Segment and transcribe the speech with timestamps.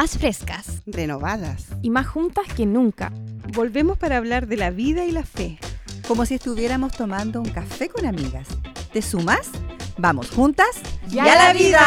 [0.00, 3.10] más frescas, renovadas y más juntas que nunca.
[3.52, 5.58] Volvemos para hablar de la vida y la fe.
[6.06, 8.46] Como si estuviéramos tomando un café con amigas.
[8.92, 9.50] ¿Te sumas?
[9.96, 10.68] Vamos juntas
[11.08, 11.80] ¡Ya y a la la vida.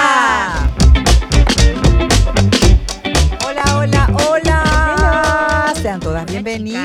[3.47, 5.73] Hola, hola, hola.
[5.81, 6.83] Sean todas bienvenidas.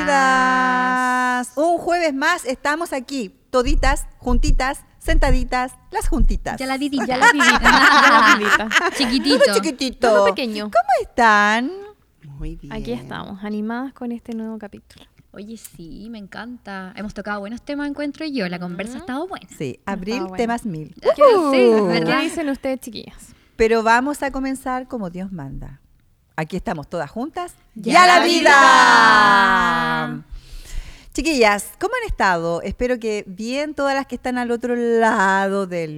[1.56, 6.58] Un jueves más estamos aquí, toditas, juntitas, sentaditas, las juntitas.
[6.58, 8.68] ya la Didi, Ya la vidita.
[8.98, 9.38] chiquitito.
[9.44, 10.08] Todo chiquitito.
[10.08, 10.64] Todo pequeño.
[10.64, 11.70] ¿Cómo están?
[12.24, 12.72] Muy bien.
[12.72, 15.06] Aquí estamos, animadas con este nuevo capítulo.
[15.32, 16.92] Oye, sí, me encanta.
[16.96, 18.48] Hemos tocado buenos temas, encuentro yo.
[18.48, 19.46] La conversa ha estado buena.
[19.56, 20.36] Sí, abril, bueno.
[20.36, 20.94] temas mil.
[21.00, 21.86] ¿Qué sí, Uh.
[21.86, 22.18] ¿verdad?
[22.18, 23.34] ¿Qué dicen ustedes, chiquillas?
[23.56, 25.80] Pero vamos a comenzar como Dios manda.
[26.36, 27.54] Aquí estamos todas juntas.
[27.74, 30.24] ¡Ya ¡Ya la la vida!
[31.20, 32.60] Chiquillas, ¿cómo han estado?
[32.60, 35.88] Espero que bien todas las que están al otro lado de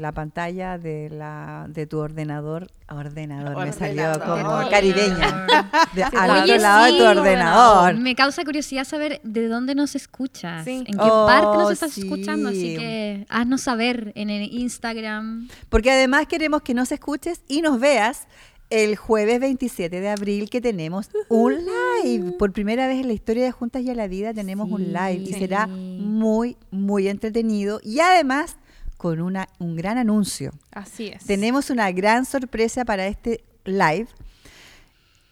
[0.00, 2.66] la pantalla de, la, de tu ordenador.
[2.88, 4.42] Ordenador, me salió Ordenador.
[4.42, 5.46] como caribeña.
[5.92, 7.94] De- al Oye, otro lado de tu ordenador.
[7.98, 10.78] Me causa curiosidad saber de dónde nos escuchas, Sí.
[10.84, 12.00] en qué Oh, parte nos estás sí.
[12.02, 15.48] escuchando, así que haznos saber en el Instagram.
[15.68, 18.26] Porque además queremos que nos escuches y nos veas
[18.74, 21.54] el jueves 27 de abril que tenemos un
[22.02, 22.32] live.
[22.32, 25.22] Por primera vez en la historia de Juntas y a la Vida tenemos un live
[25.22, 25.34] y Sí.
[25.38, 28.56] será muy, muy entretenido y además
[28.96, 30.50] con una, un gran anuncio.
[30.72, 31.24] Así es.
[31.24, 34.08] Tenemos una gran sorpresa para este live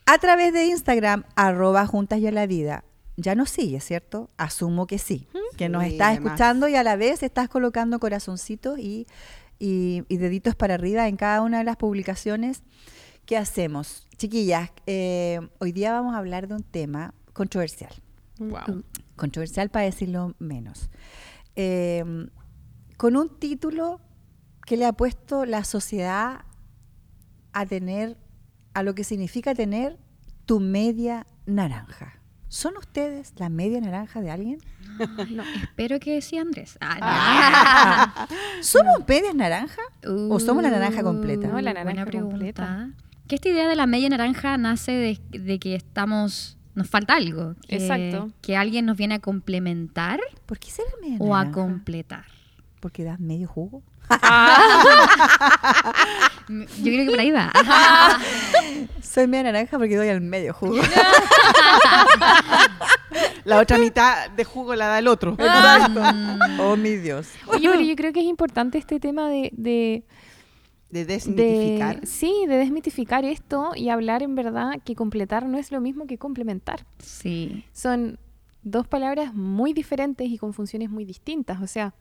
[0.06, 2.84] a través de Instagram, arroba Juntas y a la Vida.
[3.16, 4.30] Ya nos sigue, ¿cierto?
[4.36, 5.26] Asumo que sí.
[5.56, 6.26] Que nos Sí, estás además.
[6.32, 9.06] escuchando y a la vez estás colocando corazoncitos y,
[9.58, 12.62] y- y deditos para arriba en cada una de las publicaciones
[13.26, 14.06] que hacemos.
[14.16, 17.92] Chiquillas, eh, hoy día vamos a hablar de un tema controversial.
[18.38, 18.84] Wow.
[19.16, 20.90] Controversial para decirlo menos.
[21.56, 22.04] Eh,
[22.96, 24.00] con un título
[24.66, 26.44] que le ha puesto la sociedad
[27.52, 28.16] a tener,
[28.74, 29.98] a lo que significa tener
[30.46, 32.20] tu media naranja.
[32.48, 34.58] ¿Son ustedes la media naranja de alguien?
[35.30, 36.76] No, espero que sí, Andrés.
[36.80, 38.28] Ah,
[38.60, 39.80] ¿Somos medias naranja?
[40.04, 40.34] no.
[40.34, 41.48] ¿O somos la naranja completa?
[41.48, 42.90] No, la naranja completa.
[43.32, 47.54] Que esta idea de la media naranja nace de, de que estamos, nos falta algo.
[47.66, 48.30] Que, Exacto.
[48.42, 51.54] Que alguien nos viene a complementar ¿Por qué será media o a naranja?
[51.54, 52.24] completar.
[52.78, 53.82] ¿Porque das medio jugo?
[56.50, 57.50] Yo creo que por ahí va.
[59.02, 60.76] Soy media naranja porque doy al medio jugo.
[63.44, 65.38] La otra mitad de jugo la da el otro.
[66.60, 67.28] oh, mi Dios.
[67.46, 70.04] Oye, pero yo creo que es importante este tema de, de,
[70.92, 72.06] De de- desmitificar.
[72.06, 76.18] sí, de desmitificar esto y hablar en verdad que completar no es lo mismo que
[76.18, 76.84] complementar.
[76.98, 77.64] Sí.
[77.72, 78.18] Son
[78.62, 81.60] dos palabras muy diferentes y con funciones muy distintas.
[81.62, 81.94] O sea,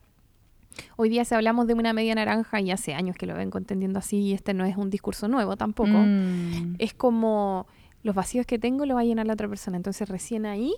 [0.98, 3.98] hoy día si hablamos de una media naranja y hace años que lo vengo entendiendo
[4.00, 5.90] así y este no es un discurso nuevo tampoco.
[5.92, 7.68] Mm, Es como
[8.04, 9.78] los vacíos que tengo lo va a llenar la otra persona.
[9.78, 10.74] Entonces recién ahí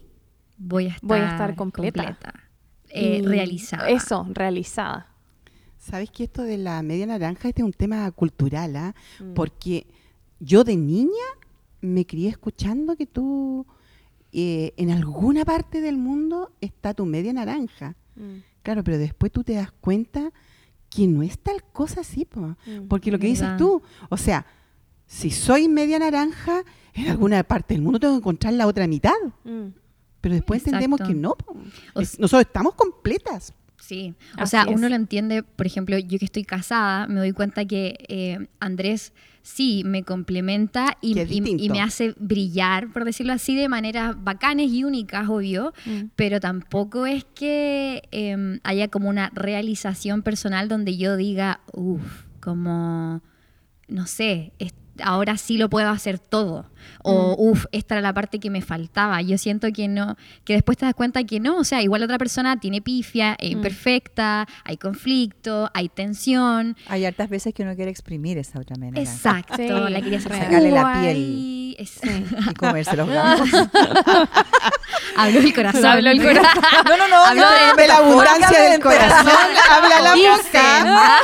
[0.58, 2.18] voy a estar, Voy a estar completa.
[2.90, 3.90] Eh, realizada.
[3.90, 5.08] Eso, realizada.
[5.84, 8.76] ¿Sabes que esto de la media naranja este es un tema cultural?
[8.78, 8.96] ¿ah?
[9.20, 9.34] Mm.
[9.34, 9.86] Porque
[10.40, 11.26] yo de niña
[11.82, 13.66] me crié escuchando que tú,
[14.32, 17.98] eh, en alguna parte del mundo está tu media naranja.
[18.16, 18.38] Mm.
[18.62, 20.32] Claro, pero después tú te das cuenta
[20.90, 22.56] que no es tal cosa así, po.
[22.66, 24.46] Mm, porque lo que dices tú, o sea,
[25.06, 26.64] si soy media naranja,
[26.94, 29.12] en alguna parte del mundo tengo que encontrar la otra mitad.
[29.44, 29.74] Mm.
[30.22, 31.36] Pero después entendemos que no.
[31.94, 33.54] O nosotros estamos completas.
[33.86, 34.74] Sí, o Así sea, es.
[34.74, 39.12] uno lo entiende, por ejemplo, yo que estoy casada, me doy cuenta que eh, Andrés
[39.42, 41.16] sí me complementa y,
[41.70, 46.04] me hace brillar, por decirlo así, de maneras bacanes y únicas, obvio, Mm.
[46.16, 53.22] pero tampoco es que eh, haya como una realización personal donde yo diga, uff, como,
[53.90, 56.66] no sé, es- ahora sí lo puedo hacer todo.
[57.02, 59.22] O, uff, esta era la parte que me faltaba.
[59.22, 62.06] Yo siento que no, que después te das cuenta que no, o sea, igual la
[62.06, 66.76] otra persona tiene pifia, es imperfecta, hay conflicto, hay tensión.
[66.88, 69.00] Hay hartas veces que uno quiere exprimir esa otra naranja.
[69.02, 71.18] Exacto, Sí, la quería hacer Sacarle la piel.
[71.18, 71.78] y
[72.58, 73.50] comerse los gambos.
[75.16, 75.86] Habló el corazón.
[75.86, 76.64] Habló el corazón.
[76.86, 77.26] No, no, no.
[77.26, 79.28] Habló no, de- la abundancia del corazón
[79.72, 81.20] habla la boca.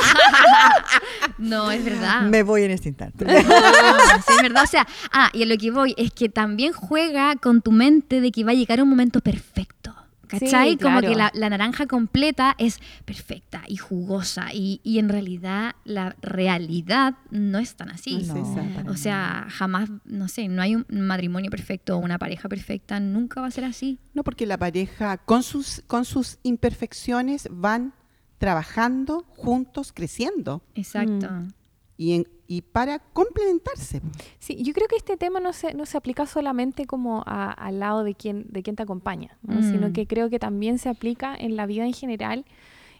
[1.38, 2.22] No, es verdad.
[2.22, 3.24] Me voy en este instante.
[3.24, 4.64] No, sí, es verdad.
[4.64, 8.20] O sea, ah, y a lo que voy es que también juega con tu mente
[8.20, 9.94] de que va a llegar un momento perfecto.
[10.30, 10.70] ¿Cachai?
[10.70, 14.52] Sí, Como que la, la naranja completa es perfecta y jugosa.
[14.54, 18.22] Y, y en realidad, la realidad no es tan así.
[18.26, 23.00] No, O sea, jamás, no sé, no hay un matrimonio perfecto o una pareja perfecta,
[23.00, 23.98] nunca va a ser así.
[24.14, 27.92] No, porque la pareja con sus, con sus imperfecciones van
[28.38, 30.62] trabajando juntos, creciendo.
[30.74, 31.30] Exacto.
[31.30, 31.48] Mm.
[31.96, 34.02] Y, en- y para complementarse.
[34.40, 37.78] Sí, yo creo que este tema no se, no se aplica solamente como a- al
[37.78, 39.60] lado de quien, de quien te acompaña, ¿no?
[39.60, 39.70] Mm.
[39.70, 42.44] sino que creo que también se aplica en la vida en general,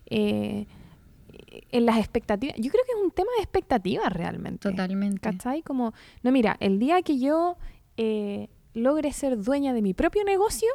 [0.06, 0.67] eh,
[1.73, 2.55] en las expectativas.
[2.58, 4.70] Yo creo que es un tema de expectativas realmente.
[4.70, 5.20] Totalmente.
[5.20, 5.62] ¿Cachai?
[5.62, 7.56] Como, no, mira, el día que yo
[7.96, 10.69] eh, logre ser dueña de mi propio negocio,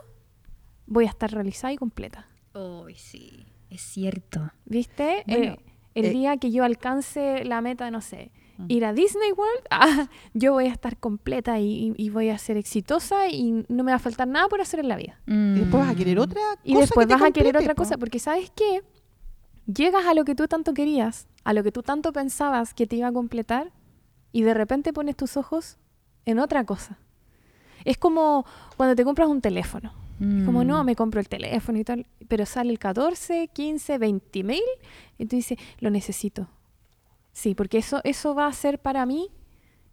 [0.85, 2.27] voy a estar realizada y completa.
[2.53, 4.51] Uy, sí, es cierto.
[4.65, 5.23] ¿Viste?
[5.27, 5.59] Bueno, Eh,
[5.93, 8.31] el eh, día que yo alcance la meta, no sé,
[8.67, 12.57] ir a Disney World, ah, yo voy a estar completa y, y voy a ser
[12.57, 15.19] exitosa y no me va a faltar nada por hacer en la vida.
[15.27, 17.75] Y después vas a querer otra Y cosa después que te vas a querer otra
[17.75, 17.83] po.
[17.83, 18.81] cosa, porque ¿sabes qué?
[19.67, 22.95] Llegas a lo que tú tanto querías, a lo que tú tanto pensabas que te
[22.97, 23.71] iba a completar,
[24.31, 25.77] y de repente pones tus ojos
[26.25, 26.97] en otra cosa.
[27.85, 28.45] Es como
[28.77, 29.93] cuando te compras un teléfono.
[30.19, 30.67] Es Como Mm.
[30.67, 34.61] no, me compro el teléfono y tal, pero sale el 14, 15, 20 mil
[35.17, 36.47] y tú dices, lo necesito.
[37.35, 39.29] Sí, porque eso, eso va a ser para mí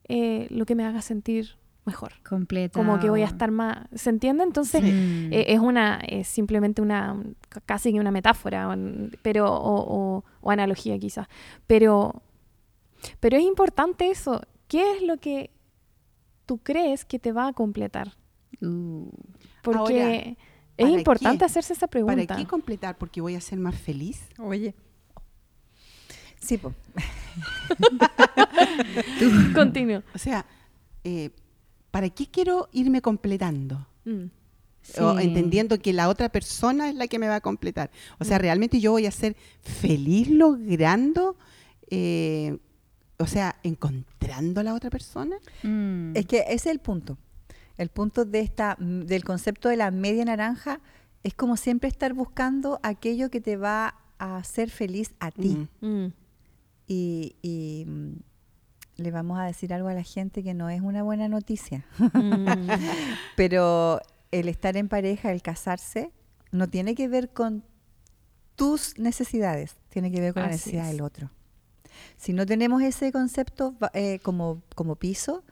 [0.08, 2.12] eh, lo que me haga sentir mejor.
[2.22, 2.72] Completa.
[2.78, 4.44] Como que voy a estar más, ¿se entiende?
[4.44, 7.20] Entonces, eh, es una, es simplemente una,
[7.66, 8.78] casi que una metáfora,
[9.22, 9.74] pero, o,
[10.18, 11.26] o- o analogía quizás.
[11.66, 12.22] Pero,
[13.18, 14.40] pero es importante eso.
[14.68, 15.50] ¿Qué es lo que
[16.46, 18.14] tú crees que te va a completar?
[18.60, 19.10] Uh,
[19.62, 20.36] Porque Ahora, es
[20.76, 21.44] ¿para importante qué?
[21.46, 22.24] hacerse esa pregunta.
[22.24, 22.96] ¿Para qué completar?
[22.98, 24.28] Porque voy a ser más feliz.
[24.38, 24.76] Oye.
[26.40, 26.72] Sí, po.
[29.54, 30.02] Continuo.
[30.14, 30.44] O sea,
[31.04, 31.30] eh,
[31.90, 33.86] ¿para qué quiero irme completando?
[34.04, 34.24] Mm.
[35.00, 37.90] O entendiendo que la otra persona es la que me va a completar.
[38.18, 38.26] O Mm.
[38.26, 41.36] sea, realmente yo voy a ser feliz logrando,
[41.88, 42.58] eh,
[43.18, 45.36] o sea, encontrando a la otra persona.
[45.62, 46.16] Mm.
[46.16, 47.16] Es que ese es el punto.
[47.78, 50.80] El punto de esta, mm, del concepto de la media naranja
[51.22, 55.68] es como siempre estar buscando aquello que te va a hacer feliz a ti.
[55.80, 55.86] Mm.
[55.86, 56.12] Mm.
[56.86, 58.16] Y, y, mm,
[58.96, 61.84] le vamos a decir algo a la gente que no es una buena noticia.
[61.98, 62.46] Mm.
[63.36, 64.00] Pero
[64.30, 66.12] el estar en pareja, el casarse,
[66.50, 67.64] no tiene que ver con
[68.56, 70.92] tus necesidades, tiene que ver con la necesidad es.
[70.92, 71.30] del otro.
[72.16, 75.42] Si no tenemos ese concepto eh, como, como piso,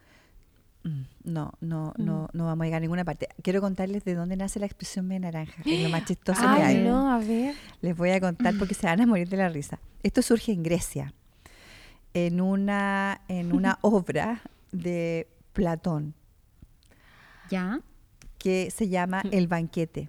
[0.84, 3.28] mm, no, no, no, no vamos a llegar a ninguna parte.
[3.42, 5.62] Quiero contarles de dónde nace la expresión media naranja.
[5.64, 6.84] Es lo más chistoso que Ay, hay.
[6.84, 7.54] no, a ver.
[7.80, 9.78] Les voy a contar porque se van a morir de la risa.
[10.02, 11.14] Esto surge en Grecia,
[12.14, 14.42] en una, en una obra
[14.72, 16.14] de Platón
[17.48, 17.80] ¿Ya?
[18.38, 20.08] que se llama El banquete.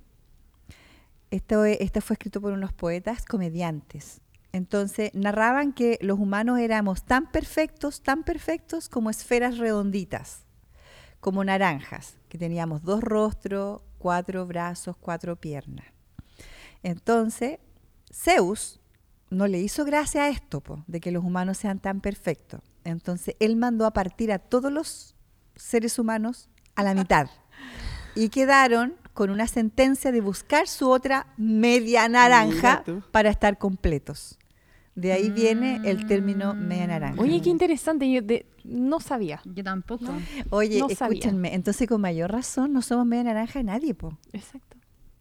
[1.32, 4.22] Esto, e- esto fue escrito por unos poetas comediantes.
[4.54, 10.46] Entonces narraban que los humanos éramos tan perfectos, tan perfectos como esferas redonditas,
[11.22, 15.86] como naranjas, que teníamos dos rostros, cuatro brazos, cuatro piernas.
[16.84, 17.60] Entonces,
[18.12, 18.81] Zeus
[19.32, 22.62] no le hizo gracia a esto, po, de que los humanos sean tan perfectos.
[22.84, 25.16] Entonces, él mandó a partir a todos los
[25.56, 27.28] seres humanos a la mitad.
[28.14, 34.38] Y quedaron con una sentencia de buscar su otra media naranja para estar completos.
[34.96, 37.22] De ahí viene el término media naranja.
[37.22, 38.12] Oye, qué interesante.
[38.12, 39.42] Yo de- no sabía.
[39.46, 40.06] Yo tampoco.
[40.50, 41.20] Oye, no sabía.
[41.20, 44.18] escúchenme, entonces con mayor razón no somos media naranja de nadie, po.
[44.34, 44.71] Exacto.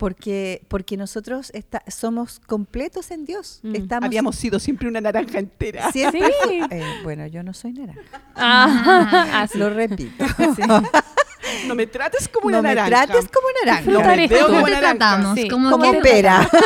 [0.01, 3.61] Porque, porque nosotros está- somos completos en Dios.
[3.63, 3.75] Mm.
[3.75, 5.93] Estamos Habíamos sido siempre una naranja entera.
[5.93, 6.61] siempre Sí.
[6.71, 8.01] eh, bueno, yo no soy naranja.
[8.35, 9.47] Ah.
[9.55, 10.25] Lo repito.
[11.67, 13.07] No me trates como una no me naranja.
[13.07, 13.83] trates como naranja.
[13.91, 14.47] fruta me eres veo tú?
[14.47, 14.99] ¿Cómo como te naranja.
[14.99, 15.35] tratamos?
[15.39, 16.51] Sí, ¿Cómo, Como qué- pera.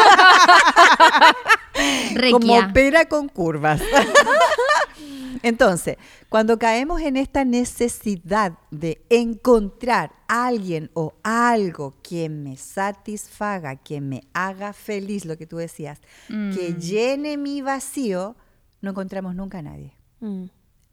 [2.31, 3.81] Como pera con curvas.
[5.43, 5.97] Entonces,
[6.29, 14.01] cuando caemos en esta necesidad de encontrar a alguien o algo que me satisfaga, que
[14.01, 16.79] me haga feliz, lo que tú decías, que Mm.
[16.81, 18.37] llene mi vacío,
[18.81, 20.45] no encontramos nunca a nadie, Mm.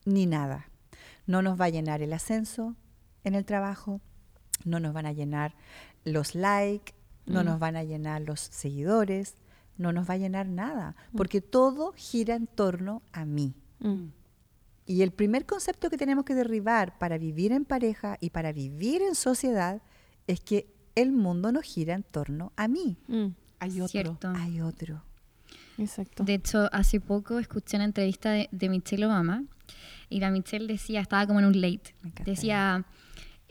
[0.06, 0.68] ni nada.
[1.28, 2.76] No nos va a llenar el ascenso
[3.24, 4.02] en el trabajo,
[4.66, 5.56] no nos van a llenar
[6.04, 6.94] los likes,
[7.26, 7.46] no Mm.
[7.46, 9.36] nos van a llenar los seguidores,
[9.78, 13.54] no nos va a llenar nada, porque todo gira en torno a mí.
[13.80, 14.08] Mm.
[14.86, 19.02] Y el primer concepto que tenemos que derribar para vivir en pareja y para vivir
[19.02, 19.82] en sociedad
[20.28, 22.98] es que el mundo no gira en torno a mí.
[23.08, 23.28] Mm.
[23.60, 23.88] Hay otro.
[23.88, 24.34] Cierto.
[24.36, 25.04] Hay otro.
[25.78, 26.24] Exacto.
[26.24, 29.44] De hecho, hace poco escuché una entrevista de, de Michelle Obama
[30.10, 32.86] y la Michelle decía, estaba como en un late, decía,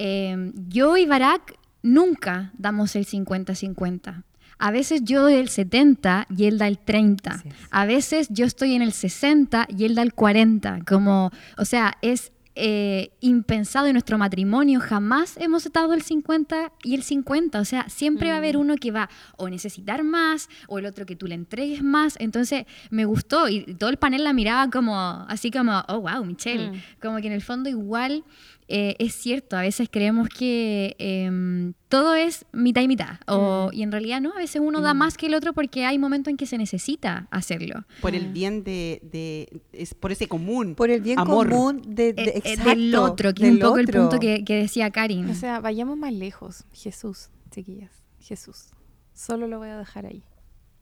[0.02, 4.24] eh, yo y Barack nunca damos el 50-50.
[4.58, 7.30] A veces yo doy el 70 y él da el 30.
[7.30, 7.54] Así es.
[7.70, 10.80] A veces yo estoy en el 60 y él da el 40.
[10.86, 14.80] Como, o sea, es eh, impensado en nuestro matrimonio.
[14.80, 17.60] Jamás hemos estado el 50 y el 50.
[17.60, 21.06] O sea, siempre va a haber uno que va o necesitar más o el otro
[21.06, 22.16] que tú le entregues más.
[22.18, 24.94] Entonces, me gustó y todo el panel la miraba como,
[25.28, 26.70] así como, oh, wow, Michelle.
[26.70, 26.82] Mm.
[27.00, 28.24] Como que en el fondo igual
[28.70, 33.16] eh, es cierto, a veces creemos que em, todo es mitad y mitad.
[33.26, 33.74] O, Mm.
[33.76, 36.30] Y en realidad no, a veces uno da más que el otro porque hay momentos
[36.30, 37.84] en que se necesita hacerlo.
[38.00, 38.32] Por el Ah.
[38.32, 40.74] bien de, de- es por ese común.
[40.74, 41.50] Por el bien amor.
[41.50, 44.44] común de, de- Eh, eh, exacto, del otro, que es un poco el punto que,
[44.44, 45.28] que decía Karin.
[45.30, 46.64] O sea, vayamos más lejos.
[46.72, 47.90] Jesús, chiquillas.
[48.20, 48.70] Jesús.
[49.14, 50.22] Solo lo voy a dejar ahí.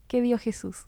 [0.07, 0.87] ¿Qué dio Jesús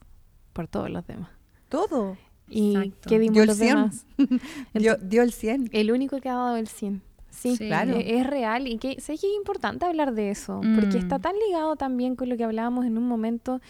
[0.53, 1.31] por todos los demás?
[1.69, 2.17] Todo.
[2.51, 3.09] ¿Y Exacto.
[3.09, 3.69] qué dimos Dio el los 100.
[3.69, 4.07] demás?
[4.75, 5.71] Dio, dio el 100.
[5.73, 7.03] El único que ha dado el 100.
[7.31, 7.69] Sí, Sí.
[7.69, 7.95] Claro.
[7.97, 11.03] e- es real y que sé que es importante hablar de eso, porque Mm.
[11.03, 13.61] está tan ligado también con lo que hablábamos en un momento,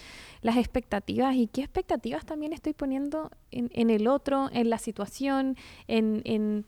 [0.41, 5.55] las expectativas y qué expectativas también estoy poniendo en, en el otro, en la situación,
[5.87, 6.65] en, en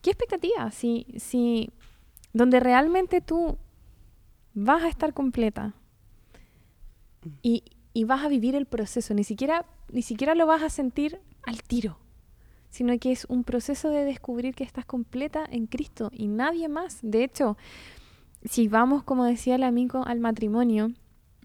[0.00, 1.70] qué expectativas, si, si
[2.32, 3.58] donde realmente tú
[4.54, 5.74] vas a estar completa
[7.42, 11.20] y, y vas a vivir el proceso, ni siquiera, ni siquiera lo vas a sentir
[11.44, 11.98] al tiro
[12.70, 17.00] sino que es un proceso de descubrir que estás completa en Cristo y nadie más.
[17.02, 17.58] De hecho,
[18.46, 20.90] si vamos, como decía el amigo, al matrimonio,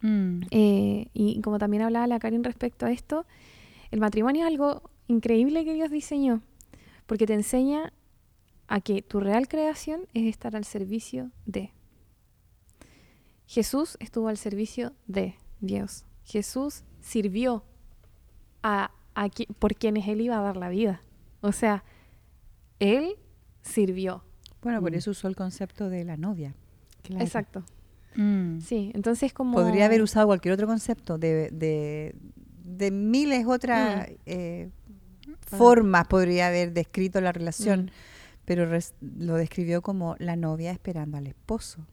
[0.01, 0.42] Mm.
[0.51, 3.25] eh, y como también hablaba la Karen respecto a esto,
[3.92, 6.42] el matrimonio es algo increíble que Dios diseñó,
[7.06, 7.94] porque te enseña
[8.68, 11.72] a que tu real creación es estar al servicio de.
[13.48, 16.06] Jesús estuvo al servicio de Dios.
[16.25, 17.63] Jesús sirvió
[18.62, 21.02] a, a qui- por quienes Él iba a dar la vida.
[21.42, 21.84] O sea,
[22.80, 23.16] Él
[23.62, 24.24] sirvió.
[24.62, 24.96] Bueno, por Mm.
[24.96, 26.54] eso usó el concepto de la novia.
[27.20, 27.64] Exacto.
[28.16, 28.60] Mm.
[28.62, 29.54] Sí, entonces como...
[29.54, 32.16] Podría haber usado cualquier otro concepto de, de,
[32.64, 34.14] de miles otras Mm.
[34.26, 34.70] eh,
[35.46, 37.90] formas, podría haber descrito la relación, Mm,
[38.46, 41.86] pero res- lo describió como la novia esperando al esposo.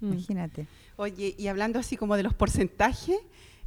[0.00, 0.12] mm.
[0.12, 0.66] Imagínate.
[0.96, 3.16] Oye, y hablando así como de los porcentajes,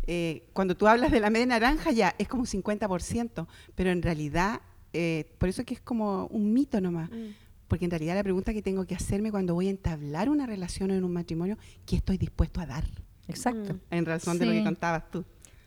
[0.07, 4.01] eh, cuando tú hablas de la media naranja ya es como un 50%, pero en
[4.01, 4.61] realidad,
[4.93, 7.33] eh, por eso es que es como un mito nomás, Mm.
[7.67, 10.91] porque en realidad la pregunta que tengo que hacerme cuando voy a entablar una relación
[10.91, 12.85] o en un matrimonio, ¿qué estoy dispuesto a dar?
[13.27, 13.73] Exacto.
[13.75, 13.79] Mm.
[13.91, 14.63] En razón de lo que Sí.
[14.63, 15.23] contabas tú.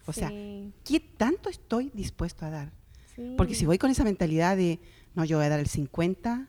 [0.07, 2.73] O sea, Sí, ¿qué tanto estoy dispuesto a dar?
[3.15, 3.35] sí.
[3.37, 4.81] Porque si voy con esa mentalidad de,
[5.15, 6.49] no, yo voy a dar el 50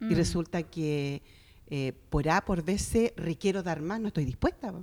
[0.00, 0.14] y Mm.
[0.14, 1.22] resulta que
[1.74, 4.74] eh, por A, por B, C, requiero dar más, no estoy dispuesta.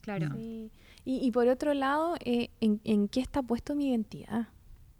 [0.00, 0.30] Claro.
[0.34, 0.70] Sí.
[1.04, 4.48] Y, y por otro lado, eh, ¿en, en qué está puesto mi identidad?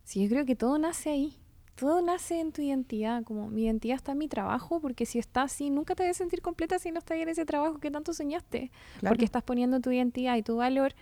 [0.04, 1.36] Sí, yo creo que todo nace ahí.
[1.76, 3.22] Todo nace en tu identidad.
[3.24, 6.18] Como mi identidad está en mi trabajo, porque si está así, nunca te vas a
[6.18, 8.70] sentir completa si no estás en ese trabajo que tanto soñaste.
[8.98, 9.12] Claro.
[9.14, 10.94] Porque estás poniendo tu identidad y tu valor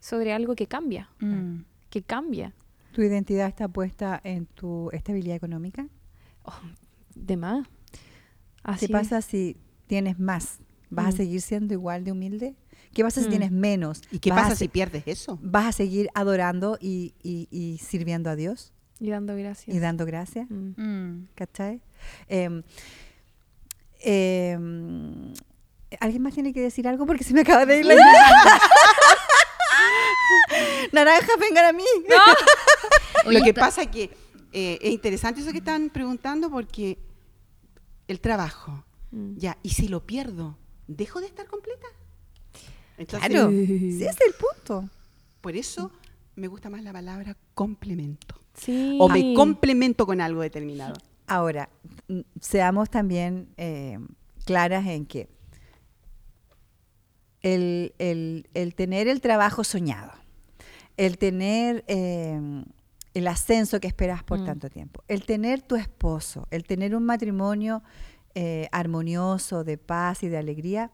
[0.00, 1.08] sobre algo que cambia.
[1.20, 1.60] Mm.
[1.88, 2.54] Que cambia.
[2.92, 5.88] ¿Tu identidad está puesta en tu estabilidad económica?
[7.14, 7.66] De más.
[8.62, 10.60] Así ¿Qué pasa si tienes más?
[10.90, 11.16] ¿Vas a Mm.
[11.16, 12.56] seguir siendo igual de humilde?
[12.96, 13.30] ¿Qué pasa si Mm.
[13.30, 14.00] tienes menos?
[14.10, 15.38] ¿Y qué ¿Vas a pasa si pierdes eso?
[15.42, 19.76] ¿Vas a seguir adorando y, y- y sirviendo a Dios Y dando gracias.
[19.76, 20.48] y dando gracias?
[20.50, 20.80] Mm.
[20.82, 21.28] Mm.
[21.34, 21.82] ¿Cachai?
[22.26, 22.62] Em,
[24.00, 25.34] em,
[26.00, 27.04] ¿Alguien más tiene que decir algo?
[27.04, 27.94] Porque se me acaba de ir la
[30.92, 31.84] Naranjas, vengan a mí.
[33.26, 34.04] Lo que pasa que
[34.52, 36.98] eh, es interesante eso que están preguntando porque
[38.08, 39.36] el trabajo, Mm.
[39.36, 41.86] ya, y si lo pierdo, ¿dejo de estar completa?
[42.98, 43.96] Entonces, Claro, Sí.
[44.00, 44.88] ese es el punto.
[45.40, 45.90] por eso
[46.34, 48.34] me gusta más la palabra complemento.
[48.54, 48.96] Sí.
[49.00, 50.94] O me complemento con algo determinado.
[51.26, 51.68] Ahora,
[52.40, 53.98] seamos también eh,
[54.44, 55.28] claras en que
[57.42, 60.12] el, el- el tener el trabajo soñado,
[60.96, 62.40] el tener eh,
[63.14, 64.44] el ascenso que esperas por Mm.
[64.46, 67.82] tanto tiempo, el tener tu esposo, el tener un matrimonio
[68.38, 70.90] eh, armonioso, de paz y de alegría,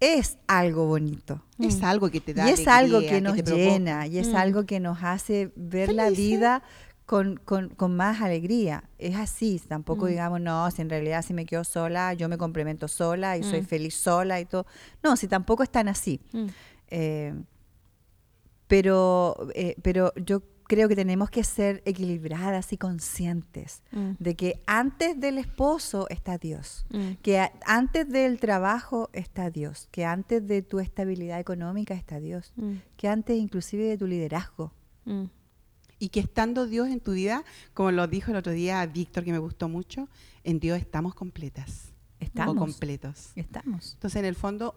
[0.00, 1.42] es algo bonito.
[1.58, 4.36] Es algo que te da Y es algo que nos llena, y es Mm.
[4.36, 6.62] algo que nos hace ver la vida
[7.06, 8.84] con, con- con más alegría.
[8.98, 10.08] Es así, tampoco Mm.
[10.08, 13.62] digamos, no, si en realidad si me quedo sola, yo me complemento sola y soy
[13.62, 13.66] Mm.
[13.66, 14.66] feliz sola y todo.
[15.02, 16.20] No, si tampoco es tan así.
[16.32, 16.46] Mm.
[16.88, 17.34] Eh,
[18.66, 24.10] pero, eh, pero yo creo que tenemos que ser equilibradas y conscientes Mm.
[24.18, 27.12] de que antes del esposo está Dios Mm.
[27.22, 32.52] que a- antes del trabajo está Dios, que antes de tu estabilidad económica está Dios,
[32.56, 32.72] Mm.
[32.96, 34.72] que antes inclusive de tu liderazgo.
[35.04, 35.24] Mm.
[35.98, 37.42] Y que estando Dios en tu vida,
[37.72, 40.08] como lo dijo el otro día Víctor, que me gustó mucho,
[40.44, 41.92] en Dios estamos completas.
[42.20, 42.56] Estamos.
[42.56, 43.30] O completos.
[43.36, 43.92] Estamos.
[43.94, 44.74] Entonces, en el fondo,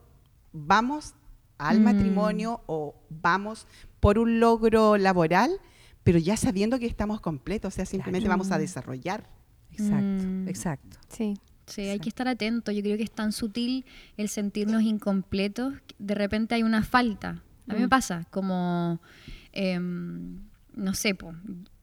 [0.53, 1.15] vamos
[1.57, 1.83] al Mm.
[1.83, 3.67] matrimonio o vamos
[3.99, 5.59] por un logro laboral,
[6.03, 8.39] pero ya sabiendo que estamos completos, o sea, simplemente Claro.
[8.39, 9.29] vamos a desarrollar.
[9.71, 10.47] Exacto, Mm.
[10.47, 10.97] exacto.
[11.09, 11.35] Sí.
[11.67, 12.71] Sí, hay que estar atento.
[12.71, 13.85] Yo creo que es tan sutil
[14.17, 15.75] el sentirnos incompletos.
[15.99, 17.43] De repente hay una falta.
[17.67, 17.89] A mí me Mm.
[17.89, 18.99] pasa, como,
[19.53, 20.39] em,
[20.75, 21.33] no sé, po,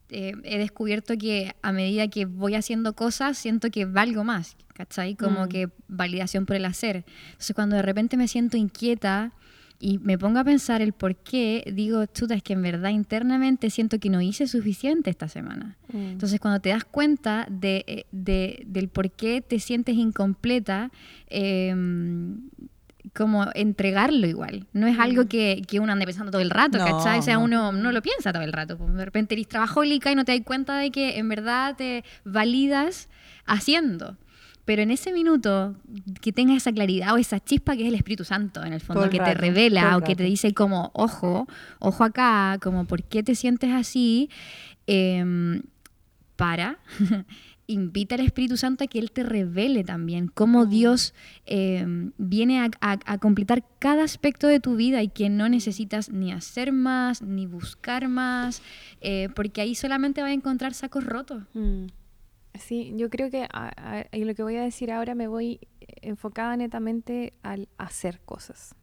[0.09, 5.15] eh, he descubierto que a medida que voy haciendo cosas, siento que valgo más, ¿cachai?
[5.15, 5.49] Como Mm.
[5.49, 7.05] que validación por el hacer.
[7.31, 9.31] Entonces, cuando de repente me siento inquieta
[9.79, 13.69] y me pongo a pensar el por qué, digo, chuta, es que en verdad internamente
[13.69, 15.75] siento que no hice suficiente esta semana.
[15.93, 15.97] Mm.
[16.13, 20.91] Entonces, cuando te das cuenta de, eh, de- del por qué te sientes incompleta,
[21.29, 21.75] eh,
[23.13, 24.67] como entregarlo igual.
[24.73, 27.19] No es algo que, que uno ande pensando todo el rato, No, ¿cachai?
[27.19, 27.43] O sea, no.
[27.45, 28.77] uno no lo piensa todo el rato.
[28.77, 32.03] pues, De repente eres trabajólica y no te das cuenta de que en verdad te
[32.25, 33.09] validas
[33.45, 34.17] haciendo.
[34.67, 35.75] Pero en ese minuto
[36.21, 39.09] que tengas esa claridad o esa chispa que es el Espíritu Santo, en el fondo,
[39.09, 41.47] que te rato, revela el o que te dice como, ojo,
[41.79, 44.29] ojo acá, como, ¿por qué te sientes así?
[44.85, 45.63] Em,
[46.35, 46.79] para,
[47.67, 51.13] invita al Espíritu Santo a que Él te revele también cómo Dios
[51.45, 56.09] em, viene a, a- a completar cada aspecto de tu vida y que no necesitas
[56.09, 58.61] ni hacer más, ni buscar más,
[59.01, 61.43] eh, porque ahí solamente vas a encontrar sacos rotos.
[61.53, 61.85] Mm.
[62.59, 65.59] Sí, yo creo que a- a- y lo que voy a decir ahora me voy
[66.01, 68.75] enfocada netamente al hacer cosas.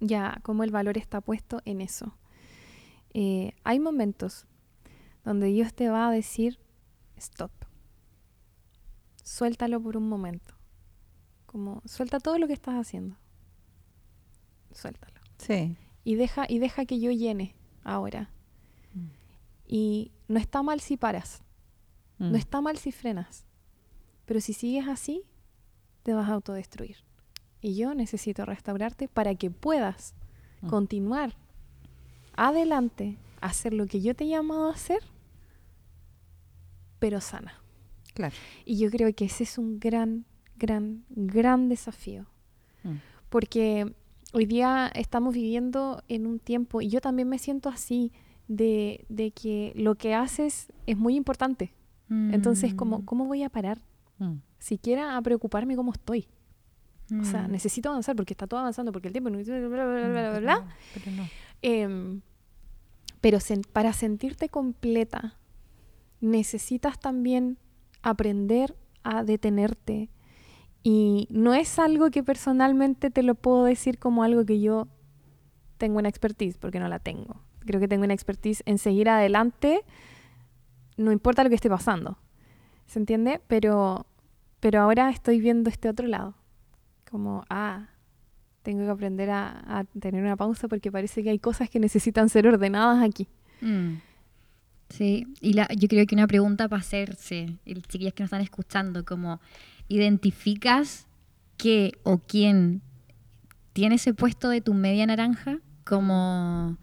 [0.00, 2.16] Ya, como el valor está puesto en eso.
[3.12, 4.46] Eh, hay momentos
[5.24, 6.58] donde Dios te va a decir,
[7.16, 7.50] stop.
[9.22, 10.54] Suéltalo por un momento.
[11.46, 13.16] Como, suelta todo lo que estás haciendo.
[14.72, 15.76] Suéltalo Sí.
[16.04, 18.30] y deja, y deja que yo llene ahora.
[18.94, 19.06] Mm.
[19.66, 21.42] Y no está mal si paras,
[22.20, 22.30] Mm.
[22.32, 23.44] no está mal si frenas,
[24.26, 25.24] pero si sigues así,
[26.04, 26.98] te vas a autodestruir.
[27.60, 30.14] Y yo necesito restaurarte para que puedas
[30.62, 30.68] Mm.
[30.68, 31.34] continuar
[32.36, 35.00] adelante, hacer lo que yo te he llamado a hacer,
[36.98, 37.54] pero sana.
[38.14, 38.34] Claro.
[38.64, 42.26] Y yo creo que ese es un gran, gran, gran desafío.
[42.82, 42.96] Mm.
[43.30, 43.94] Porque
[44.32, 48.12] hoy día estamos viviendo en un tiempo, y yo también me siento así,
[48.48, 51.72] de, de que lo que haces es muy importante.
[52.10, 53.80] Entonces, Mm, ¿cómo voy a parar?
[54.18, 54.34] Mm.
[54.58, 56.26] Siquiera a preocuparme cómo estoy.
[57.20, 57.52] O sea, mm.
[57.52, 59.30] necesito avanzar porque está todo avanzando, porque el tiempo...
[59.30, 60.76] Bla, bla, bla, bla, bla.
[60.94, 61.28] Pero no.
[61.62, 62.20] Em,
[63.20, 65.36] pero sen- para sentirte completa,
[66.20, 67.58] necesitas también
[68.02, 70.10] aprender a detenerte.
[70.82, 74.88] Y no es algo que personalmente te lo puedo decir como algo que yo
[75.78, 77.40] tengo una expertise, porque no la tengo.
[77.60, 79.82] Creo que tengo una expertise en seguir adelante,
[81.00, 82.18] no importa lo que esté pasando.
[82.86, 83.40] ¿Se entiende?
[83.46, 84.06] Pero,
[84.60, 86.34] pero ahora estoy viendo este otro lado.
[87.10, 87.88] Como, ah,
[88.62, 92.46] tengo que aprender a, tener una pausa porque parece que hay cosas que necesitan ser
[92.46, 93.28] ordenadas aquí.
[93.60, 93.96] Mm.
[94.90, 98.42] Sí, y la, yo creo que una pregunta para hacerse, el chiquillas que nos están
[98.42, 99.40] escuchando, como
[99.88, 101.06] identificas
[101.56, 102.82] qué o quién
[103.72, 106.76] tiene ese puesto de tu media naranja, como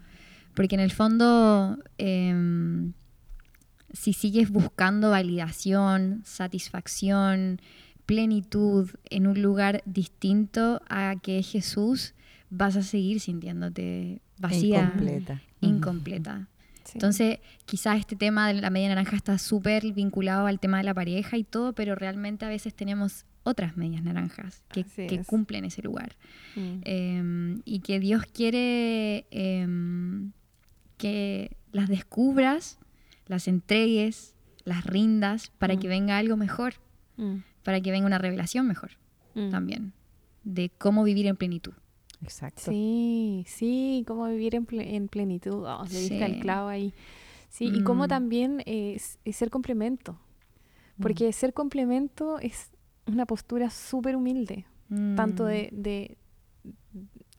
[0.54, 2.92] porque en el fondo em,
[3.98, 7.60] si sigues buscando validación, satisfacción,
[8.06, 12.14] plenitud en un lugar distinto a que es Jesús,
[12.48, 15.42] vas a seguir sintiéndote vacía, Incompleta.
[15.60, 16.48] incompleta.
[16.84, 16.92] Sí.
[16.94, 20.94] Entonces, quizás este tema de la media naranja está súper vinculado al tema de la
[20.94, 25.26] pareja y todo, pero realmente a veces tenemos otras medias naranjas que, Así que es.
[25.26, 26.14] cumplen ese lugar.
[26.54, 26.80] Mm.
[26.84, 29.66] Eh, y que Dios quiere eh,
[30.98, 32.77] que las descubras,
[33.28, 35.78] las entregues, las rindas para Mm.
[35.80, 36.74] que venga algo mejor,
[37.16, 37.36] Mm.
[37.62, 38.90] para que venga una revelación mejor
[39.34, 39.50] Mm.
[39.50, 39.92] también
[40.44, 41.74] de cómo vivir en plenitud.
[42.22, 42.62] Exacto.
[42.72, 45.64] Sí, sí, cómo vivir en, ple- en plenitud.
[45.66, 46.40] Oh, le diste al Sí.
[46.40, 46.92] clavo ahí.
[47.48, 48.08] Sí, y cómo Mm.
[48.08, 50.18] también eh, es, es ser complemento.
[51.00, 52.70] Porque ser complemento es
[53.06, 54.66] una postura súper humilde.
[55.16, 55.46] Tanto Mm.
[55.46, 56.16] de, de-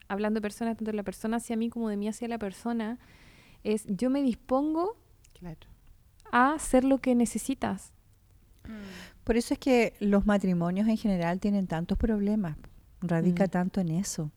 [0.08, 2.99] hablando de personas, tanto de la persona hacia mí como de mí hacia la persona,
[3.63, 4.95] es yo me dispongo
[5.34, 5.58] Claro.
[6.31, 7.91] A hacer lo que necesitas.
[9.23, 12.55] Por eso es que los matrimonios en general tienen tantos problemas.
[13.01, 13.49] Radica Mm.
[13.49, 14.31] tanto en eso,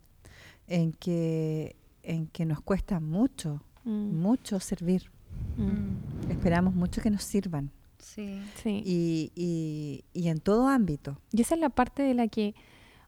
[0.68, 5.10] en que, en que nos cuesta mucho, Mm, mucho servir.
[5.56, 6.30] mm, Mm.
[6.30, 7.70] Esperamos mucho que nos sirvan.
[7.98, 8.40] Sí.
[8.62, 8.82] Sí.
[8.86, 11.18] Y, y, y en todo ámbito.
[11.32, 12.54] Y esa es la parte de la que,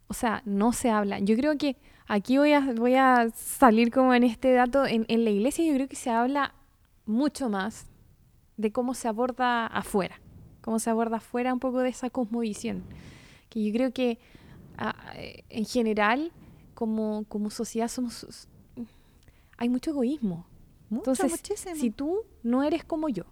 [0.08, 1.20] o sea, no se habla.
[1.20, 1.76] Yo creo que
[2.08, 4.84] aquí voy a, voy a salir como en este dato.
[4.86, 6.54] En, en la iglesia yo creo que se habla
[7.06, 7.86] mucho más
[8.56, 10.20] de cómo se aborda afuera.
[10.62, 12.82] Cómo se aborda afuera un poco de esa cosmovisión.
[13.50, 14.18] Que yo creo que
[14.78, 16.32] ah, eh, en general,
[16.74, 18.48] como, como sociedad, somos
[19.56, 20.46] hay mucho egoísmo.
[20.90, 21.76] Mucho, Entonces, muchísimo.
[21.76, 23.24] si tú no eres como yo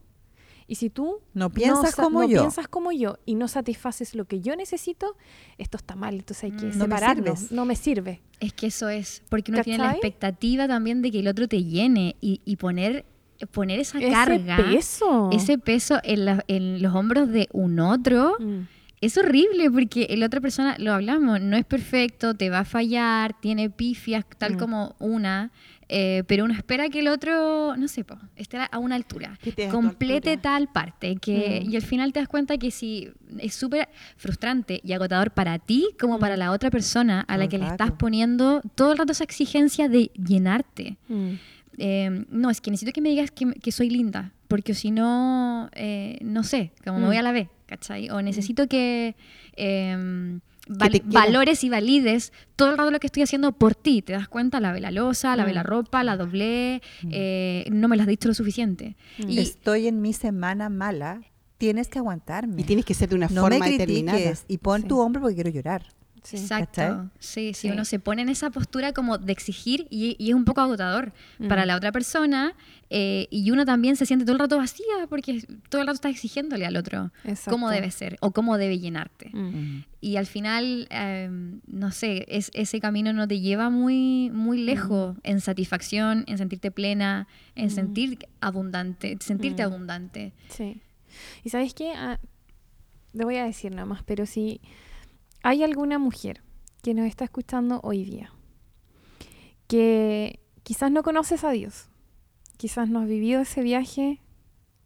[0.69, 2.41] Y si tú No piensas sa- como no yo.
[2.41, 5.17] piensas como yo y no satisfaces lo que yo necesito,
[5.59, 6.15] esto está mal.
[6.15, 6.79] Entonces hay que Mm.
[6.79, 7.39] No me separarnos.
[7.41, 7.53] sirves.
[7.53, 8.23] no me sirve.
[8.41, 9.99] Es que eso es, porque uno tiene la ¿Cachai?
[9.99, 13.05] expectativa también de que el otro te llene y, y poner,
[13.51, 15.31] poner esa Ese carga, peso.
[15.33, 18.61] ese peso en, la- en los hombros de un otro, Mm.
[19.01, 23.35] es horrible porque la otra persona, lo hablamos, no es perfecto, te va a fallar,
[23.41, 24.59] tiene pifias tal Mm.
[24.59, 25.51] como una,
[25.95, 29.39] eh, pero uno espera que el otro, no sé, po, esté a una altura,
[29.71, 30.41] complete altura.
[30.43, 31.71] tal parte, que, Mm.
[31.71, 35.89] y al final te das cuenta que si es súper frustrante y agotador para ti
[36.01, 39.25] como para la otra persona a la que le estás poniendo todo el rato esa
[39.25, 40.97] exigencia de llenarte.
[41.09, 41.33] Mm.
[41.79, 45.71] Eh, no, es que necesito que me digas que, que soy linda, porque si no,
[45.75, 47.09] eh, no sé, como me Mm.
[47.09, 48.11] voy a la B, ¿cachai?
[48.11, 49.17] O necesito que
[49.57, 51.07] eh, val- quiera.
[51.09, 54.03] valores y valides todo el rato lo que estoy haciendo por ti.
[54.03, 54.61] ¿Te das cuenta?
[54.61, 55.55] Lavé la losa, lavé Mm.
[55.55, 58.97] la ropa, la doblé, eh, no me las has dicho lo suficiente.
[59.19, 59.31] Mm.
[59.31, 61.23] Y Estoy en mi semana mala,
[61.59, 62.61] tienes que aguantarme.
[62.61, 64.19] Y tienes que ser de una no me forma determinada.
[64.19, 64.89] critiques y pon Sí.
[64.89, 65.87] tu hombro porque quiero llorar.
[66.23, 66.37] Sí.
[66.37, 66.81] Exacto.
[66.81, 67.09] ¿Cachai?
[67.19, 67.71] Sí, sí, Sí.
[67.71, 71.13] uno se pone en esa postura como de exigir y, y es un poco agotador
[71.41, 71.49] Mm.
[71.49, 72.55] para la otra persona
[72.91, 76.11] eh, y uno también se siente todo el rato vacía porque todo el rato está
[76.11, 77.11] exigiéndole al otro
[77.49, 79.31] cómo debe ser o cómo debe llenarte.
[79.33, 79.85] Mm.
[80.01, 81.29] Y al final, eh,
[81.67, 86.71] no sé, es, ese camino no te lleva muy, muy lejos en satisfacción, en sentirte
[86.71, 89.67] plena, en sentir abundante, sentirte Mm.
[89.67, 90.33] abundante.
[90.51, 90.81] Sí.
[91.43, 92.21] Y sabes qué, Ah,
[93.13, 94.61] le voy a decir nada más, pero si
[95.43, 96.43] hay alguna mujer
[96.83, 98.33] que nos está escuchando hoy día,
[99.67, 101.89] que quizás no conoces a Dios,
[102.57, 104.21] quizás no has vivido ese viaje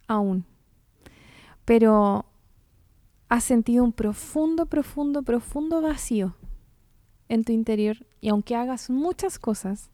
[0.08, 0.46] aún,
[1.64, 2.26] pero
[3.28, 6.36] has sentido un profundo, profundo, profundo vacío
[7.28, 9.90] en tu interior y aunque hagas muchas cosas,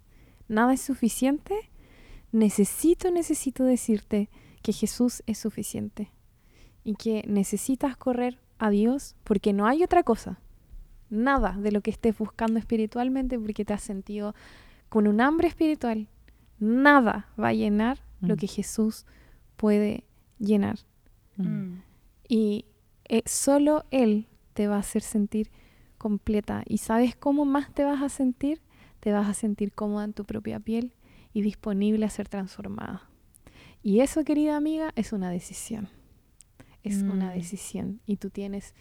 [0.49, 1.71] nada es suficiente,
[2.31, 4.29] necesito, necesito decirte
[4.63, 6.13] que Jesús es suficiente
[6.85, 10.39] y que necesitas correr a Dios porque no hay otra cosa,
[11.13, 14.35] nada de lo que estés buscando espiritualmente porque te has sentido
[14.89, 16.09] con un hambre espiritual,
[16.59, 18.39] nada va a llenar lo Mm.
[18.39, 19.05] que Jesús
[19.57, 20.05] puede
[20.39, 20.79] llenar.
[21.37, 21.81] Mm.
[22.29, 22.65] Y
[23.09, 25.51] eh, solo Él te va a hacer sentir
[25.99, 26.63] completa.
[26.67, 28.61] ¿Y sabes cómo más te vas a sentir?
[29.01, 30.95] Te vas a sentir cómoda en tu propia piel
[31.35, 33.09] y disponible a ser transformada.
[33.83, 35.89] Y eso, querida amiga, es una decisión.
[36.85, 37.35] Es una Mm.
[37.35, 38.01] decisión.
[38.07, 38.75] Y tú tienes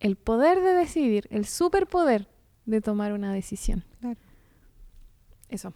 [0.00, 2.28] el poder de decidir, el superpoder
[2.66, 3.84] de tomar una decisión.
[4.00, 4.18] Claro.
[5.48, 5.72] Eso.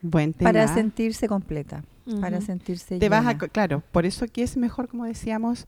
[0.00, 0.48] Buen tema.
[0.52, 1.84] Para sentirse completa,
[2.20, 5.66] para sentirse Te vas a, claro, por eso que es mejor, como decíamos,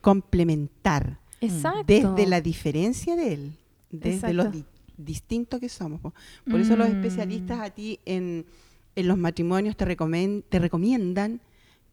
[0.00, 1.82] complementar Exacto.
[1.86, 3.52] desde la diferencia de él,
[3.90, 4.58] desde lo Exacto.
[4.58, 6.00] di- distinto que somos.
[6.00, 6.14] po.
[6.48, 8.44] Por eso los especialistas a ti en,
[8.94, 11.40] en los matrimonios te, recomen- te recomiendan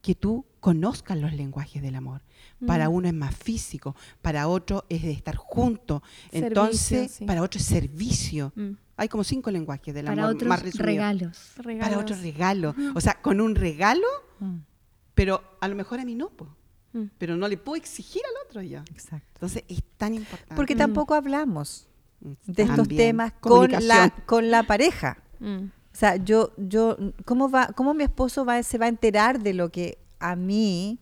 [0.02, 2.22] que tú conozcas los lenguajes del amor.
[2.66, 2.94] Para Mm.
[2.94, 7.26] uno es más físico, para otro es de estar juntos, Servicio, entonces sí.
[7.26, 8.52] para otro es servicio.
[8.56, 8.72] Mm.
[8.98, 10.86] Hay como cinco lenguajes del Para amor otros más resumidos.
[10.86, 11.52] regalos.
[11.56, 11.98] Para Regalos.
[12.02, 12.76] otro regalo.
[12.96, 14.08] O sea, con un regalo,
[14.40, 14.58] Mm,
[15.16, 16.48] pero a lo mejor a mí no, po.
[16.94, 17.04] Mm.
[17.18, 18.84] pero no le puedo exigir al otro ya.
[18.92, 19.28] Exacto.
[19.36, 20.56] Entonces es tan importante.
[20.56, 20.80] Porque Mm.
[20.80, 21.88] tampoco hablamos
[22.22, 22.98] de estos También.
[23.00, 25.18] temas con la, con la pareja.
[25.92, 29.54] O sea, yo, yo, ¿cómo va, cómo mi esposo va, se va a enterar de
[29.54, 31.00] lo que a mí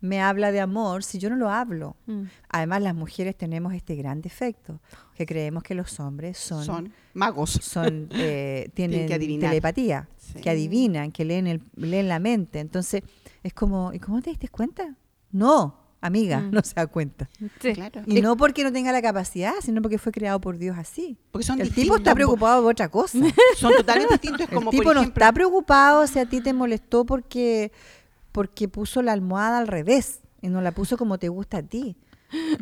[0.00, 1.96] me habla de amor si yo no lo hablo?
[2.06, 2.22] Mm.
[2.50, 4.80] Además, las mujeres tenemos este gran defecto,
[5.14, 7.50] que creemos que los hombres son, Son magos.
[7.62, 10.40] son eh, tienen que telepatía, Sí.
[10.40, 12.60] que adivinan, que leen, el, leen la mente.
[12.60, 13.02] Entonces,
[13.42, 14.94] es como, ¿y cómo te diste cuenta?
[15.32, 16.50] No, amiga, Mm.
[16.52, 17.28] no se da cuenta.
[17.60, 17.72] Sí.
[17.74, 18.02] Claro.
[18.06, 21.18] Y no porque no tenga la capacidad, sino porque fue creado por Dios así.
[21.30, 23.18] Porque son el tipo está preocupado por otra cosa.
[23.56, 24.40] Son totalmente distintos.
[24.42, 27.72] Es El como, tipo por no ejemplo, está preocupado si a ti te molestó porque,
[28.32, 31.96] porque puso la almohada al revés y no la puso como te gusta a ti.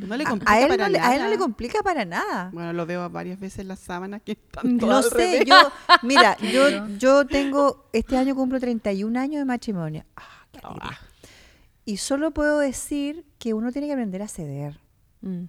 [0.07, 1.31] no le A- complica a, él para no le, a él no nada.
[1.31, 2.51] le complica para nada.
[2.53, 5.45] Bueno, lo veo varias veces las sábanas que están No todas al sé, revés.
[5.47, 5.57] yo,
[6.03, 10.05] mira, yo, yo tengo, este año cumplo 31 años de matrimonio.
[10.17, 10.99] Ah, qué alegría.
[11.85, 14.79] Y solo puedo decir que uno tiene que aprender a ceder.
[15.21, 15.47] Mm.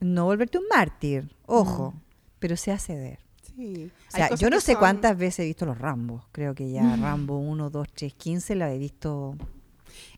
[0.00, 1.92] No volverte un mártir, ojo,
[2.38, 3.18] pero sea ceder.
[3.54, 3.90] Sí.
[4.08, 6.24] O sea, yo no sé son- cuántas veces he visto los Rambos.
[6.32, 9.36] Creo que ya Rambo 1, 2, 3, 15 la he visto.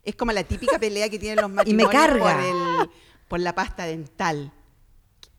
[0.05, 2.35] Es como la típica pelea que tienen los Y me matrimonios carga.
[2.37, 2.91] Por, el-
[3.29, 4.53] por la pasta dental.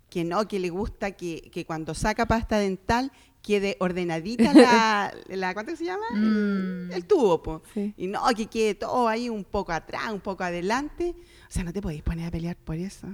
[0.09, 3.11] Que no, que le gusta que, que cuando saca pasta dental
[3.47, 6.03] quede ordenadita la, la ¿cuánto se llama?
[6.13, 6.91] El, Mm.
[6.91, 7.61] el tubo, po.
[7.73, 7.93] Sí.
[7.97, 11.15] Y no, que quede todo ahí un poco atrás, un poco adelante.
[11.47, 13.07] O sea, no te podéis poner a pelear por eso.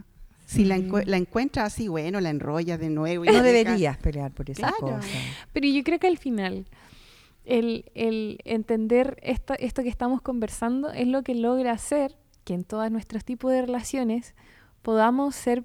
[0.46, 3.24] Si la, la encuentras así, bueno, la enrollas de nuevo.
[3.26, 4.96] y No deberías pelear por esas Claro.
[4.98, 5.12] cosas.
[5.54, 6.66] Pero yo creo que al final
[7.46, 12.64] el, el entender esto, esto que estamos conversando es lo que logra hacer que en
[12.66, 14.36] todos nuestros tipos de relaciones
[14.82, 15.64] podamos ser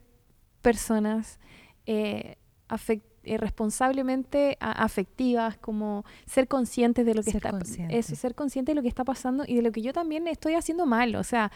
[0.63, 1.39] personas
[1.87, 2.37] eh,
[2.69, 7.99] afec- eh, responsablemente a- afectivas, como ser conscientes de lo que Ser está consciente.
[7.99, 10.55] eso, ser consciente de lo que está pasando y de lo que yo también estoy
[10.55, 11.51] haciendo mal, o sea,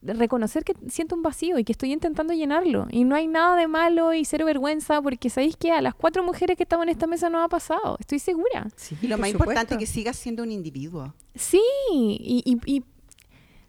[0.00, 3.66] reconocer que siento un vacío y que estoy intentando llenarlo y no hay nada de
[3.66, 7.08] malo y cero vergüenza porque sabéis que a las cuatro mujeres que estamos en esta
[7.08, 8.68] mesa no ha pasado, estoy segura.
[9.02, 11.14] Y lo más importante es que sigas siendo un individuo.
[11.34, 12.82] Sí, y, y- y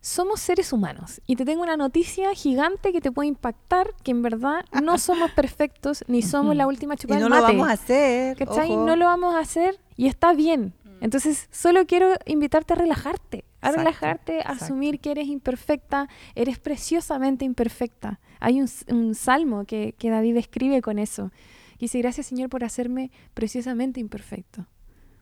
[0.02, 1.22] somos seres humanos.
[1.26, 5.32] Y te tengo una noticia gigante que te puede impactar, que en verdad no somos
[5.32, 8.38] perfectos, ni somos la última Y chupada no del lo vamos a hacer.
[8.38, 8.72] ¿Cachai?
[8.72, 8.86] ojo.
[8.86, 10.74] No lo vamos a hacer y está bien.
[11.02, 14.66] Entonces, solo quiero invitarte a relajarte, a Exacto, relajarte, a exacto.
[14.66, 18.20] asumir que eres imperfecta, eres preciosamente imperfecta.
[18.42, 21.32] Hay un salmo que, que David escribe con eso.
[21.78, 24.66] Y dice, gracias Señor por hacerme preciosamente imperfecto.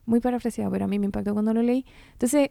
[0.04, 1.86] Muy parafraseado, pero a mí me impactó cuando lo leí.
[2.12, 2.50] Entonces,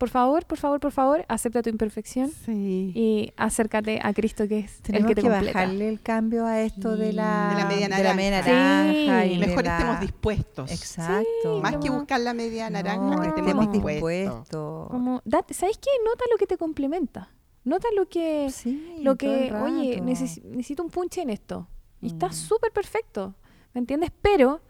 [0.00, 2.90] por favor, por favor, por favor, acepta tu imperfección Sí.
[2.94, 5.58] y acércate a Cristo que es Tenemos el que que, te completa.
[5.60, 8.52] bajarle el cambio a esto de la, De la media de la media naranja.
[8.84, 9.28] naranja Sí.
[9.34, 10.72] y de Mejor la- estemos dispuestos.
[10.72, 11.60] Exacto.
[11.62, 14.10] Más que buscar la media naranja, No, que estemos estemos dispuestos.
[14.10, 14.88] dispuestos.
[14.88, 15.90] Como, date- ¿Sabes qué?
[16.04, 17.28] Nota lo que te complementa.
[17.62, 21.68] Nota lo que, Sí, lo que oye, neces- necesito un punche en esto.
[22.00, 22.32] Y está Mm.
[22.32, 23.34] súper perfecto.
[23.74, 24.10] ¿Me entiendes?
[24.22, 24.62] Pero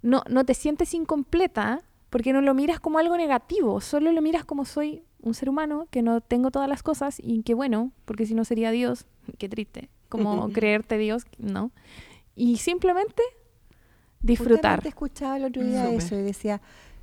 [0.00, 1.82] no, no te sientes incompleta
[2.12, 3.80] porque no lo miras como algo negativo.
[3.80, 7.42] Solo lo miras como soy un ser humano que no tengo todas las cosas y
[7.42, 9.06] que bueno, porque si no sería Dios.
[9.38, 9.88] Qué triste.
[10.10, 11.70] Como creerte Dios, no.
[12.36, 13.22] Y simplemente
[14.20, 14.56] disfrutar.
[14.56, 15.98] Justamente escuchaba el otro día Súper.
[16.02, 16.60] eso y decía,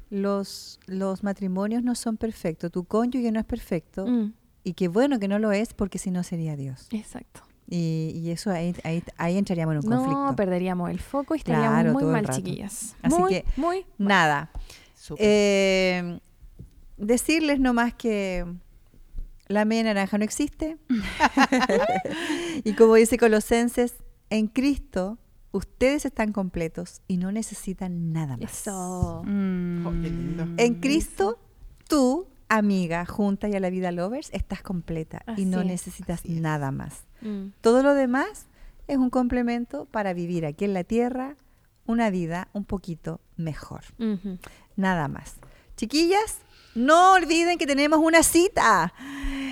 [0.10, 5.20] los, los matrimonios no son perfectos, tu cónyuge no es perfecto Mm, y qué bueno
[5.20, 6.88] que no lo es porque si no sería Dios.
[6.92, 7.42] exacto.
[7.72, 10.36] Y, y eso ahí, ahí, ahí entraríamos en un No, conflicto.
[10.36, 12.38] perderíamos el foco y estaríamos Claro, muy mal, rato.
[12.40, 12.96] chiquillas.
[13.04, 14.50] Así muy, que, muy Nada.
[15.18, 16.20] Eh,
[16.98, 18.46] decirles nomás que
[19.48, 20.78] la media naranja no existe.
[22.64, 23.96] y como dice Colosenses,
[24.30, 25.18] en Cristo
[25.52, 28.52] ustedes están completos y no necesitan nada más.
[28.52, 29.24] Eso.
[29.26, 29.88] Mm.
[29.88, 30.48] Oh, qué lindo.
[30.58, 31.40] En Cristo,
[31.88, 36.36] tú, amiga, junta y a la vida lovers, estás completa y no es, necesitas así
[36.36, 36.42] es.
[36.42, 37.06] nada más.
[37.22, 37.48] Mm.
[37.62, 38.48] Todo lo demás
[38.88, 41.36] es un complemento para vivir aquí en la tierra
[41.86, 43.82] una vida un poquito mejor.
[44.80, 45.34] Nada más.
[45.76, 46.38] Chiquillas,
[46.74, 48.94] no olviden que tenemos una cita.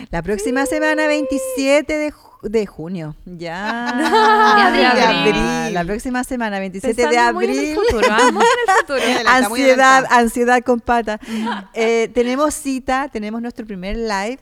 [0.10, 3.14] La próxima semana, 27 de, ju- de junio.
[3.26, 4.72] Ya.
[4.74, 5.74] De abril.
[5.74, 7.76] La próxima semana, 27 de Pensando muy en el abril.
[7.76, 9.00] futuro, muy en el futuro.
[9.00, 11.20] Muy adelantado, muy ansiedad, ansiedad con pata.
[11.74, 14.40] Eh, tenemos cita, tenemos nuestro primer live.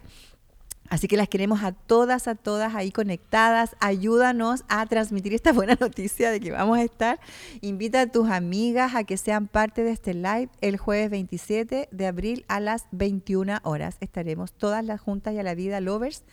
[0.90, 3.76] Así que las queremos a todas, a todas ahí conectadas.
[3.80, 7.20] Ayúdanos a transmitir esta buena noticia de que vamos a estar.
[7.62, 12.08] Invita a tus amigas a que sean parte de este live el jueves 27 de
[12.08, 13.98] abril a las 21 horas.
[14.00, 16.24] Estaremos todas las juntas y a la vida lovers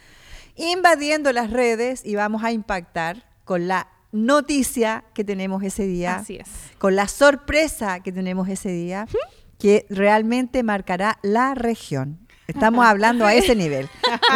[0.57, 6.37] invadiendo las redes y vamos a impactar con la noticia que tenemos ese día Así
[6.37, 6.49] es.
[6.79, 9.07] con la sorpresa que tenemos ese día,
[9.59, 12.19] que realmente marcará la región.
[12.47, 13.89] Estamos hablando a ese nivel.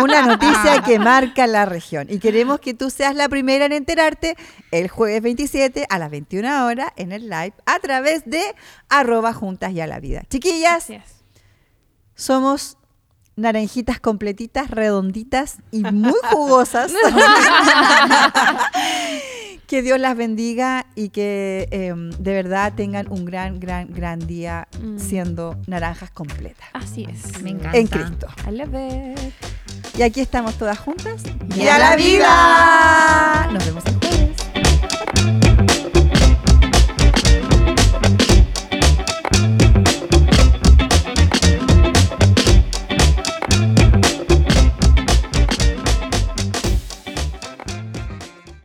[0.03, 2.07] Una noticia que marca la región.
[2.09, 4.37] Y queremos que tú seas la primera en enterarte
[4.71, 8.42] el jueves 27 a las 21 horas en el live a través de
[8.88, 10.23] arroba juntas y a la vida.
[10.31, 10.88] Chiquillas,
[12.14, 12.79] somos
[13.37, 16.92] naranjitas completitas, redonditas y muy jugosas.
[19.66, 24.68] que Dios las bendiga y que eh, de verdad tengan un gran, gran, gran día
[24.81, 24.98] Mm.
[24.98, 27.42] siendo naranjas completas Así es.
[27.42, 27.79] Me encanta.
[27.79, 28.26] en Cristo.
[28.48, 29.18] I love it.
[29.98, 31.22] Y aquí estamos todas juntas.
[31.57, 33.48] Y a la vida.
[33.52, 34.36] Nos vemos el jueves.